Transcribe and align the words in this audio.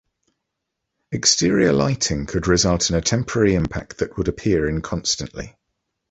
Exterior 1.11 1.73
lighting 1.73 2.25
could 2.25 2.47
result 2.47 2.89
in 2.89 2.95
a 2.95 3.01
temporary 3.01 3.53
impact 3.53 3.99
that 3.99 4.17
would 4.17 4.27
appear 4.27 4.67
inconstantly. 4.67 5.55